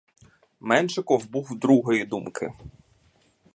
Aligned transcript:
Меншиков 0.59 1.29
був 1.29 1.59
другої 1.59 2.05
думки. 2.05 2.53